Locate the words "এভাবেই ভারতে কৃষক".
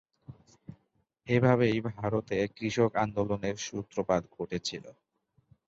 1.27-2.91